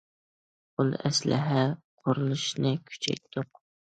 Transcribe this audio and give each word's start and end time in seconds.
ئۇل 0.83 0.89
ئەسلىھە 1.09 1.65
قۇرۇلۇشىنى 2.03 2.73
كۈچەيتتۇق. 2.91 3.63